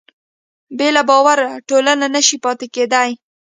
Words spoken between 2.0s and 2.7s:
نهشي پاتې